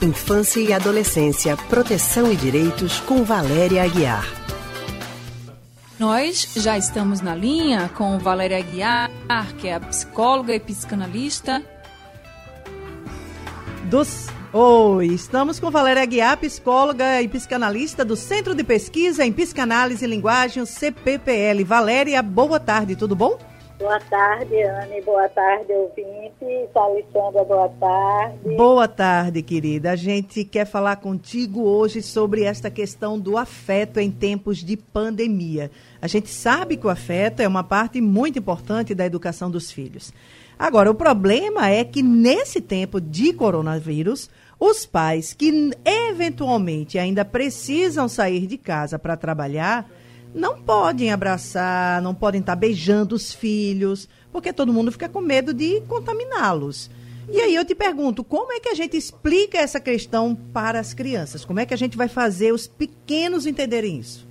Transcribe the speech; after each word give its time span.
Infância 0.00 0.60
e 0.60 0.72
Adolescência, 0.72 1.56
Proteção 1.56 2.30
e 2.32 2.36
Direitos, 2.36 3.00
com 3.00 3.24
Valéria 3.24 3.82
Aguiar. 3.82 4.24
Nós 5.98 6.52
já 6.54 6.78
estamos 6.78 7.20
na 7.20 7.34
linha 7.34 7.90
com 7.96 8.16
Valéria 8.16 8.58
Aguiar, 8.58 9.10
que 9.58 9.66
é 9.66 9.74
a 9.74 9.80
psicóloga 9.80 10.54
e 10.54 10.60
psicanalista. 10.60 11.64
Dos... 13.90 14.28
Oi, 14.52 15.06
estamos 15.06 15.58
com 15.58 15.68
Valéria 15.68 16.04
Aguiar, 16.04 16.36
psicóloga 16.36 17.20
e 17.20 17.26
psicanalista 17.26 18.04
do 18.04 18.14
Centro 18.14 18.54
de 18.54 18.62
Pesquisa 18.62 19.26
em 19.26 19.32
Psicanálise 19.32 20.04
e 20.04 20.08
Linguagem, 20.08 20.64
CPPL. 20.64 21.64
Valéria, 21.64 22.22
boa 22.22 22.60
tarde, 22.60 22.94
tudo 22.94 23.16
bom? 23.16 23.36
Boa 23.78 24.00
tarde, 24.00 24.60
Anne. 24.60 25.00
Boa 25.02 25.28
tarde, 25.28 25.72
ouvinte. 25.72 26.68
Alexandra, 26.74 27.44
boa 27.44 27.68
tarde. 27.80 28.56
Boa 28.56 28.88
tarde, 28.88 29.40
querida. 29.40 29.92
A 29.92 29.96
gente 29.96 30.44
quer 30.44 30.64
falar 30.64 30.96
contigo 30.96 31.62
hoje 31.62 32.02
sobre 32.02 32.42
esta 32.42 32.70
questão 32.70 33.18
do 33.18 33.38
afeto 33.38 34.00
em 34.00 34.10
tempos 34.10 34.58
de 34.58 34.76
pandemia. 34.76 35.70
A 36.02 36.08
gente 36.08 36.28
sabe 36.28 36.76
que 36.76 36.88
o 36.88 36.90
afeto 36.90 37.40
é 37.40 37.46
uma 37.46 37.62
parte 37.62 38.00
muito 38.00 38.38
importante 38.38 38.96
da 38.96 39.06
educação 39.06 39.48
dos 39.48 39.70
filhos. 39.70 40.12
Agora, 40.58 40.90
o 40.90 40.94
problema 40.94 41.70
é 41.70 41.84
que 41.84 42.02
nesse 42.02 42.60
tempo 42.60 43.00
de 43.00 43.32
coronavírus, 43.32 44.28
os 44.58 44.84
pais 44.84 45.32
que 45.32 45.70
eventualmente 45.84 46.98
ainda 46.98 47.24
precisam 47.24 48.08
sair 48.08 48.44
de 48.48 48.58
casa 48.58 48.98
para 48.98 49.16
trabalhar 49.16 49.88
não 50.34 50.60
podem 50.60 51.12
abraçar, 51.12 52.00
não 52.02 52.14
podem 52.14 52.40
estar 52.40 52.56
beijando 52.56 53.14
os 53.14 53.32
filhos, 53.32 54.08
porque 54.30 54.52
todo 54.52 54.72
mundo 54.72 54.92
fica 54.92 55.08
com 55.08 55.20
medo 55.20 55.52
de 55.52 55.80
contaminá-los. 55.82 56.90
E 57.30 57.40
aí 57.40 57.54
eu 57.54 57.64
te 57.64 57.74
pergunto, 57.74 58.24
como 58.24 58.52
é 58.52 58.60
que 58.60 58.70
a 58.70 58.74
gente 58.74 58.96
explica 58.96 59.58
essa 59.58 59.78
questão 59.78 60.34
para 60.34 60.80
as 60.80 60.94
crianças? 60.94 61.44
Como 61.44 61.60
é 61.60 61.66
que 61.66 61.74
a 61.74 61.78
gente 61.78 61.96
vai 61.96 62.08
fazer 62.08 62.52
os 62.52 62.66
pequenos 62.66 63.46
entenderem 63.46 63.98
isso? 63.98 64.26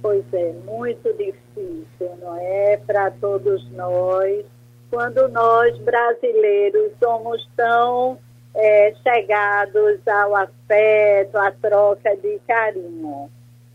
Pois 0.00 0.24
é, 0.32 0.54
muito 0.64 1.12
difícil, 1.12 2.16
não 2.18 2.34
é? 2.38 2.78
Para 2.86 3.10
todos 3.10 3.70
nós, 3.72 4.46
quando 4.90 5.28
nós 5.28 5.76
brasileiros 5.78 6.92
somos 6.98 7.46
tão 7.54 8.18
é, 8.54 8.94
chegados 9.02 10.00
ao 10.08 10.34
afeto, 10.34 11.36
à 11.36 11.52
troca 11.52 12.16
de 12.16 12.40
carinho. 12.48 13.30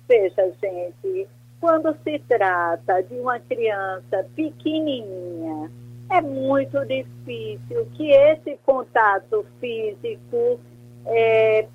Veja, 0.08 0.52
gente, 0.62 1.28
quando 1.66 1.98
se 2.04 2.20
trata 2.28 3.02
de 3.02 3.16
uma 3.16 3.40
criança 3.40 4.24
pequenininha, 4.36 5.72
é 6.12 6.22
muito 6.22 6.86
difícil 6.86 7.88
que 7.96 8.12
esse 8.12 8.60
contato 8.64 9.44
físico 9.60 10.60
é, 11.08 11.68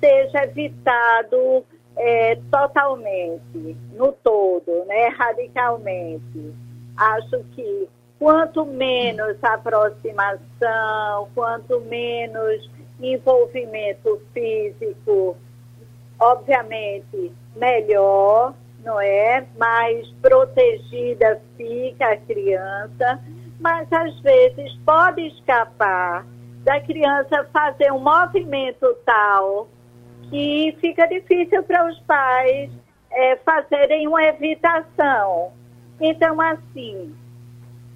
seja 0.00 0.42
evitado 0.44 1.62
é, 1.98 2.36
totalmente, 2.50 3.76
no 3.92 4.10
todo, 4.10 4.86
né, 4.86 5.08
radicalmente. 5.08 6.54
Acho 6.96 7.44
que 7.54 7.90
quanto 8.18 8.64
menos 8.64 9.36
aproximação, 9.44 11.28
quanto 11.34 11.80
menos 11.80 12.70
envolvimento 12.98 14.18
físico, 14.32 15.36
obviamente 16.18 17.34
melhor, 17.54 18.54
não 18.86 19.00
é? 19.00 19.44
Mais 19.58 20.08
protegida 20.22 21.42
fica 21.56 22.12
a 22.12 22.16
criança, 22.16 23.20
mas 23.58 23.92
às 23.92 24.18
vezes 24.20 24.72
pode 24.86 25.26
escapar 25.26 26.24
da 26.62 26.80
criança 26.80 27.48
fazer 27.52 27.92
um 27.92 27.98
movimento 27.98 28.96
tal 29.04 29.68
que 30.30 30.76
fica 30.80 31.06
difícil 31.06 31.62
para 31.64 31.88
os 31.88 31.98
pais 32.00 32.70
é, 33.10 33.36
fazerem 33.36 34.06
uma 34.06 34.22
evitação. 34.22 35.52
Então, 36.00 36.40
assim, 36.40 37.12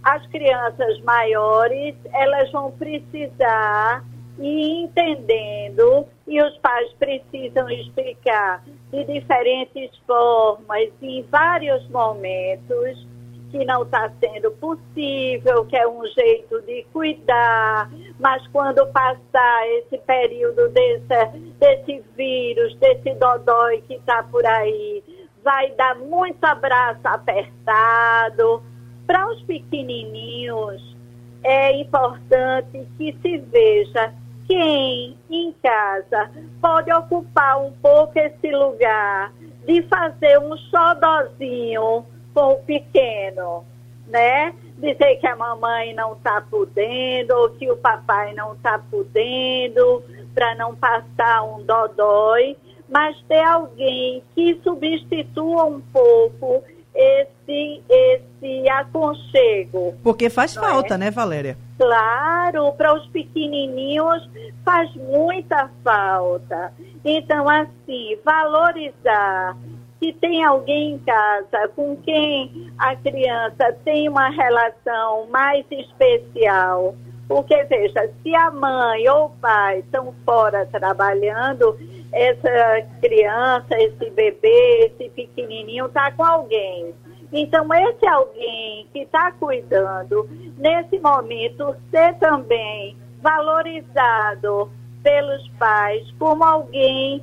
as 0.03 0.27
crianças 0.27 1.01
maiores, 1.03 1.95
elas 2.13 2.51
vão 2.51 2.73
precisar 2.73 4.05
ir 4.39 4.85
entendendo 4.85 6.07
e 6.31 6.41
os 6.41 6.57
pais 6.59 6.93
precisam 6.93 7.69
explicar 7.69 8.63
de 8.93 9.05
diferentes 9.05 9.91
formas, 10.07 10.89
em 11.03 11.23
vários 11.25 11.87
momentos, 11.89 13.05
que 13.51 13.65
não 13.65 13.83
está 13.83 14.09
sendo 14.21 14.53
possível, 14.53 15.67
que 15.67 15.77
é 15.77 15.89
um 15.89 16.07
jeito 16.07 16.63
de 16.63 16.87
cuidar, 16.93 17.91
mas 18.21 18.47
quando 18.53 18.87
passar 18.93 19.69
esse 19.71 19.99
período 19.99 20.69
desse, 20.69 21.39
desse 21.59 22.05
vírus, 22.17 22.77
desse 22.77 23.13
dodói 23.15 23.83
que 23.89 23.95
está 23.95 24.23
por 24.23 24.47
aí, 24.47 25.03
vai 25.43 25.73
dar 25.73 25.97
muito 25.97 26.45
abraço 26.45 27.01
apertado. 27.03 28.63
Para 29.05 29.33
os 29.33 29.43
pequenininhos, 29.43 30.97
é 31.43 31.73
importante 31.81 32.87
que 32.97 33.19
se 33.21 33.39
veja 33.39 34.15
quem 34.51 35.17
em 35.31 35.53
casa 35.63 36.29
pode 36.61 36.93
ocupar 36.93 37.63
um 37.63 37.71
pouco 37.75 38.19
esse 38.19 38.51
lugar 38.51 39.33
de 39.65 39.81
fazer 39.83 40.41
um 40.41 40.57
xodozinho 40.57 42.05
com 42.35 42.55
o 42.55 42.63
pequeno, 42.65 43.65
né? 44.09 44.53
Dizer 44.77 45.17
que 45.21 45.27
a 45.29 45.37
mamãe 45.37 45.95
não 45.95 46.15
está 46.15 46.41
podendo 46.41 47.31
ou 47.37 47.51
que 47.51 47.71
o 47.71 47.77
papai 47.77 48.35
não 48.35 48.55
está 48.55 48.77
podendo 48.91 50.03
para 50.35 50.57
não 50.57 50.75
passar 50.75 51.45
um 51.45 51.63
dodói, 51.63 52.57
mas 52.89 53.17
ter 53.29 53.45
alguém 53.45 54.21
que 54.35 54.61
substitua 54.65 55.65
um 55.67 55.81
pouco 55.81 56.65
esse, 56.93 57.85
esse 57.89 58.30
aconchego. 58.69 59.95
Porque 60.03 60.31
faz 60.31 60.55
falta, 60.55 60.95
é? 60.95 60.99
né, 60.99 61.11
Valéria? 61.11 61.57
Claro, 61.79 62.73
para 62.73 62.95
os 62.95 63.07
pequenininhos 63.09 64.29
faz 64.65 64.95
muita 64.95 65.71
falta. 65.83 66.73
Então, 67.05 67.49
assim, 67.49 68.17
valorizar 68.25 69.57
que 70.01 70.13
tem 70.15 70.43
alguém 70.43 70.93
em 70.95 70.99
casa 70.99 71.69
com 71.77 71.95
quem 71.97 72.73
a 72.79 72.97
criança 72.97 73.73
tem 73.85 74.09
uma 74.09 74.31
relação 74.31 75.27
mais 75.31 75.65
especial. 75.71 76.95
Porque, 77.29 77.63
veja, 77.65 78.11
se 78.23 78.35
a 78.35 78.51
mãe 78.51 79.09
ou 79.09 79.27
o 79.27 79.31
pai 79.31 79.81
estão 79.81 80.13
fora 80.25 80.67
trabalhando, 80.67 81.79
essa 82.13 82.87
criança, 83.01 83.69
esse 83.79 84.11
bebê, 84.11 84.91
esse 84.99 85.11
pequenininho 85.11 85.87
está 85.87 86.11
com 86.11 86.25
alguém. 86.25 86.93
Então, 87.33 87.67
esse 87.73 88.07
alguém 88.07 88.89
que 88.93 89.01
está 89.01 89.31
cuidando, 89.33 90.29
nesse 90.59 90.99
momento, 90.99 91.77
ser 91.91 92.15
também 92.19 92.97
valorizado 93.23 94.71
pelos 95.03 95.49
pais 95.59 96.11
como 96.19 96.43
alguém 96.43 97.23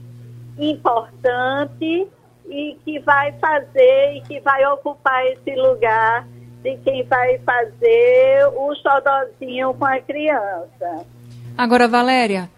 importante 0.58 2.08
e 2.50 2.78
que 2.84 3.00
vai 3.00 3.34
fazer 3.34 4.16
e 4.16 4.22
que 4.22 4.40
vai 4.40 4.66
ocupar 4.68 5.26
esse 5.28 5.56
lugar 5.56 6.26
de 6.64 6.78
quem 6.78 7.04
vai 7.04 7.38
fazer 7.40 8.48
o 8.56 8.74
xodozinho 8.76 9.74
com 9.74 9.86
a 9.86 10.00
criança. 10.00 11.06
Agora, 11.58 11.88
Valéria, 11.88 12.50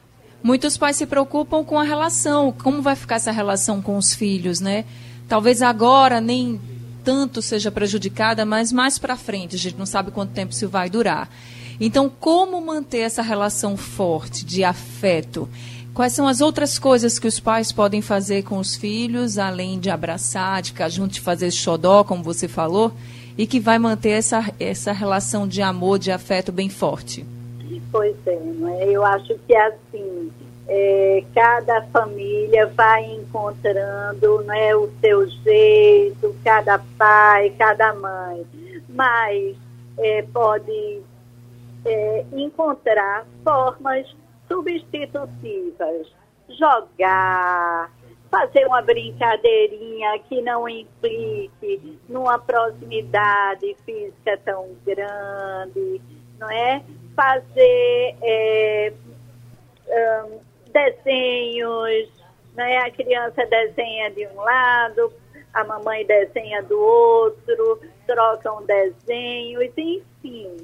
muitos 0.43 0.77
pais 0.77 0.95
se 0.95 1.07
preocupam 1.07 1.63
com 1.63 1.79
a 1.79 1.83
relação, 1.83 2.51
como 2.51 2.81
vai 2.81 2.95
ficar 2.95 3.15
essa 3.15 3.31
relação 3.31 3.81
com 3.81 3.97
os 3.97 4.13
filhos, 4.13 4.59
né? 4.59 4.85
Talvez 5.27 5.61
agora 5.61 6.21
nem 6.21 6.59
tanto 7.03 7.41
seja 7.41 7.71
prejudicada, 7.71 8.45
mas 8.45 8.71
mais 8.71 8.97
para 8.97 9.15
frente, 9.15 9.55
a 9.55 9.59
gente 9.59 9.77
não 9.77 9.85
sabe 9.85 10.11
quanto 10.11 10.33
tempo 10.33 10.53
isso 10.53 10.67
vai 10.67 10.89
durar. 10.89 11.29
Então, 11.79 12.09
como 12.09 12.59
manter 12.59 12.99
essa 12.99 13.21
relação 13.21 13.77
forte 13.77 14.45
de 14.45 14.63
afeto? 14.63 15.47
Quais 15.94 16.13
são 16.13 16.27
as 16.27 16.41
outras 16.41 16.77
coisas 16.77 17.18
que 17.18 17.27
os 17.27 17.39
pais 17.39 17.71
podem 17.71 18.01
fazer 18.01 18.44
com 18.44 18.57
os 18.57 18.75
filhos, 18.75 19.38
além 19.38 19.79
de 19.79 19.89
abraçar, 19.89 20.62
de 20.62 20.71
ficar 20.71 20.89
junto, 20.89 21.13
de 21.13 21.21
fazer 21.21 21.51
xodó, 21.51 22.03
como 22.03 22.24
você 22.24 22.47
falou, 22.47 22.91
e 23.38 23.47
que 23.47 23.59
vai 23.59 23.79
manter 23.79 24.12
essa, 24.12 24.53
essa 24.59 24.91
relação 24.91 25.47
de 25.47 25.62
amor, 25.62 26.00
de 26.00 26.12
afeto 26.12 26.51
bem 26.51 26.69
forte? 26.69 27.25
Pois 27.91 28.15
é, 28.25 28.33
é? 28.33 28.89
eu 28.91 29.03
acho 29.03 29.35
que 29.47 29.53
é 29.53 29.68
assim, 29.68 30.31
é, 30.68 31.24
cada 31.33 31.81
família 31.88 32.68
vai 32.68 33.19
encontrando 33.29 34.41
né, 34.41 34.75
o 34.75 34.89
seu 34.99 35.27
jeito, 35.27 36.35
cada 36.43 36.79
pai, 36.97 37.51
cada 37.57 37.93
mãe, 37.93 38.45
mas 38.89 39.55
é, 39.97 40.23
pode 40.23 41.01
é, 41.85 42.25
encontrar 42.33 43.25
formas 43.43 44.07
substitutivas, 44.47 46.07
jogar, 46.49 47.91
fazer 48.31 48.65
uma 48.65 48.81
brincadeirinha 48.81 50.17
que 50.27 50.41
não 50.41 50.67
implique 50.67 51.99
numa 52.09 52.39
proximidade 52.39 53.75
física 53.85 54.39
tão 54.43 54.69
grande, 54.83 56.01
não 56.39 56.49
é? 56.49 56.83
Fazer 57.15 58.15
é, 58.23 58.93
um, 59.87 60.39
né? 62.59 62.77
A 62.79 62.91
criança 62.91 63.45
desenha 63.45 64.11
de 64.11 64.27
um 64.27 64.41
lado, 64.41 65.13
a 65.53 65.63
mamãe 65.63 66.06
desenha 66.06 66.61
do 66.63 66.77
outro, 66.77 67.79
trocam 68.06 68.65
desenhos, 68.65 69.71
enfim. 69.77 70.57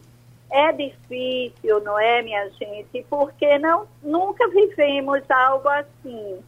É 0.51 0.71
difícil, 0.73 1.79
não 1.81 1.97
é, 1.97 2.21
minha 2.21 2.49
gente? 2.49 3.05
Porque 3.09 3.57
não, 3.59 3.87
nunca 4.03 4.47
vivemos 4.49 5.21
algo 5.29 5.69
assim, 5.69 6.39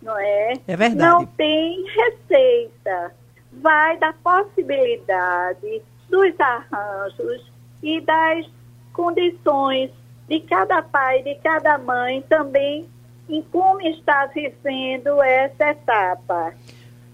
não 0.00 0.18
é? 0.18 0.54
É 0.68 0.76
verdade. 0.76 0.96
Não 0.96 1.26
tem 1.26 1.84
receita. 1.84 3.14
Vai 3.52 3.98
da 3.98 4.12
possibilidade 4.14 5.82
dos 6.08 6.40
arranjos 6.40 7.50
e 7.82 8.00
das 8.00 8.46
condições 8.92 9.90
de 10.28 10.40
cada 10.40 10.80
pai, 10.80 11.22
de 11.22 11.34
cada 11.36 11.76
mãe 11.76 12.22
também 12.22 12.88
em 13.28 13.42
como 13.42 13.80
está 13.82 14.26
vivendo 14.26 15.22
essa 15.22 15.70
etapa. 15.70 16.54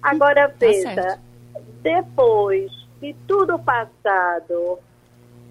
Agora 0.03 0.49
tá 0.49 0.55
veja, 0.59 1.21
depois 1.83 2.71
de 3.01 3.15
tudo 3.27 3.59
passado, 3.59 4.79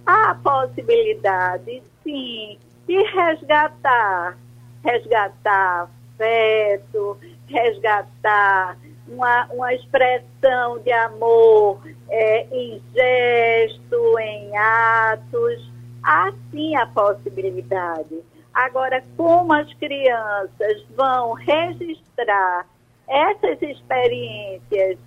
há 0.06 0.31
a 0.31 0.36
possibilidade, 0.36 1.81
sim, 2.04 2.57
de 2.88 3.04
resgatar, 3.04 4.38
resgatar 4.83 5.89
afeto, 6.18 7.18
resgatar 7.48 8.77
uma, 9.07 9.45
uma 9.54 9.74
expressão 9.74 10.80
de 10.80 10.92
amor 10.92 11.80
é, 12.09 12.48
em 12.51 12.81
gesto, 12.94 14.19
em 14.19 14.57
atos. 14.57 15.71
Há 16.04 16.31
sim 16.51 16.75
a 16.75 16.86
possibilidade. 16.88 18.19
Agora, 18.65 19.04
como 19.15 19.54
as 19.54 19.71
crianças 19.75 20.83
vão 20.95 21.33
registrar 21.33 22.65
essas 23.07 23.62
experiências 23.62 24.98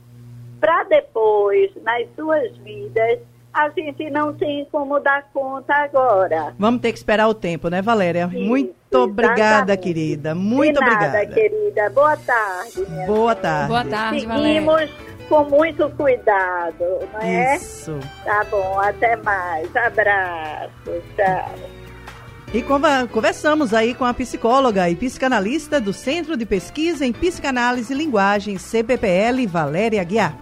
para 0.60 0.84
depois, 0.84 1.70
nas 1.82 2.06
suas 2.14 2.56
vidas, 2.58 3.18
a 3.52 3.68
gente 3.70 4.08
não 4.08 4.32
tem 4.34 4.64
como 4.70 5.00
dar 5.00 5.24
conta 5.32 5.74
agora. 5.74 6.54
Vamos 6.56 6.80
ter 6.80 6.92
que 6.92 6.98
esperar 6.98 7.26
o 7.26 7.34
tempo, 7.34 7.68
né, 7.68 7.82
Valéria? 7.82 8.28
Isso, 8.32 8.38
Muito 8.44 8.98
obrigada, 8.98 9.72
exatamente. 9.72 9.80
querida. 9.82 10.34
Muito 10.34 10.78
De 10.78 10.86
nada, 10.86 11.06
obrigada. 11.08 11.26
querida. 11.34 11.90
Boa 11.90 12.16
tarde. 12.16 12.86
Minha 12.88 13.06
Boa 13.06 13.34
tarde. 13.34 13.68
Boa 13.68 13.84
tarde, 13.84 14.20
Seguimos 14.20 14.36
Valéria. 14.70 14.90
com 15.28 15.44
muito 15.44 15.90
cuidado, 15.96 16.84
não 17.12 17.20
é? 17.20 17.56
Isso. 17.56 17.98
Tá 18.24 18.44
bom, 18.48 18.78
até 18.78 19.16
mais. 19.16 19.74
Abraço. 19.74 21.02
Tchau. 21.16 21.69
E 22.52 22.64
conversamos 23.12 23.72
aí 23.72 23.94
com 23.94 24.04
a 24.04 24.12
psicóloga 24.12 24.90
e 24.90 24.96
psicanalista 24.96 25.80
do 25.80 25.92
Centro 25.92 26.36
de 26.36 26.44
Pesquisa 26.44 27.06
em 27.06 27.12
Psicanálise 27.12 27.92
e 27.92 27.96
Linguagem, 27.96 28.58
CPPL, 28.58 29.46
Valéria 29.46 30.02
Guiar. 30.02 30.36